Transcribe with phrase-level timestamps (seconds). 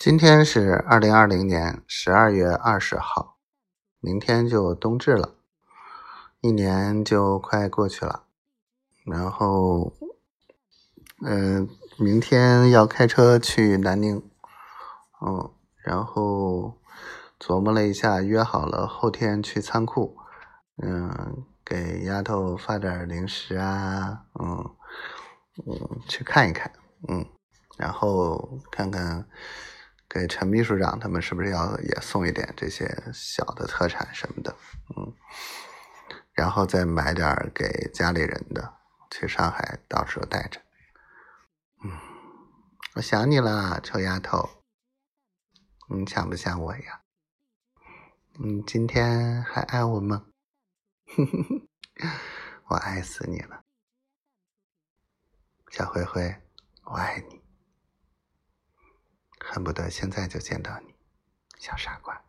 [0.00, 3.36] 今天是二零二零年十二月二十号，
[4.00, 5.34] 明天就冬至了，
[6.40, 8.24] 一年就快过去了。
[9.04, 9.92] 然后，
[11.22, 11.68] 嗯，
[11.98, 14.22] 明天要开车去南宁，
[15.20, 15.52] 嗯，
[15.84, 16.78] 然后
[17.38, 20.16] 琢磨了一下，约好了后天去仓库，
[20.82, 24.64] 嗯，给丫头发点零食啊，嗯
[25.66, 26.72] 嗯，去看一看，
[27.06, 27.26] 嗯，
[27.76, 29.28] 然后看看。
[30.12, 34.56] 给陈秘书长他们是不是要也送一点这些小的特产什么的，
[34.96, 35.14] 嗯，
[36.32, 38.74] 然后再买点给家里人的，
[39.08, 40.60] 去上海到时候带着。
[41.84, 41.96] 嗯，
[42.96, 44.64] 我想你了，臭丫头，
[45.88, 47.02] 你想不想我呀？
[48.34, 50.26] 你今天还爱我吗？
[52.66, 53.62] 我爱死你了，
[55.70, 56.42] 小灰灰，
[56.84, 57.40] 我爱你。
[59.52, 60.94] 恨不得现在就见到你，
[61.58, 62.22] 小傻瓜。